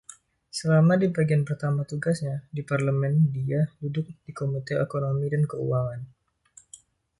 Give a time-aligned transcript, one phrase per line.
[0.57, 6.01] Selama di bagian pertama tugasnya di parlemen dia duduk di Komite Ekonomi dan Keuangan.